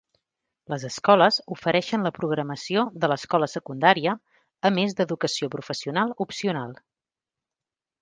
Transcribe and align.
Les 0.73 0.85
escoles 0.87 1.37
ofereixen 1.55 2.07
la 2.07 2.13
programació 2.15 2.87
de 3.05 3.11
l'escola 3.13 3.51
secundària, 3.53 4.17
a 4.71 4.75
més 4.81 4.99
d'educació 5.01 5.55
professional 5.59 6.19
opcional. 6.29 6.79